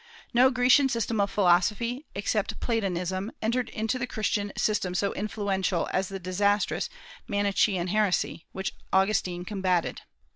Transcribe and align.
No 0.33 0.49
Grecian 0.49 0.89
system 0.89 1.21
of 1.21 1.29
philosophy, 1.29 2.07
except 2.15 2.59
Platonism, 2.59 3.31
entered 3.39 3.69
into 3.69 3.99
the 3.99 4.07
Christian 4.07 4.51
system 4.57 4.95
so 4.95 5.13
influentially 5.13 5.87
as 5.93 6.07
the 6.09 6.17
disastrous 6.17 6.89
Manichaean 7.27 7.89
heresy, 7.89 8.47
which 8.51 8.73
Augustine 8.91 9.45
combated. 9.45 10.01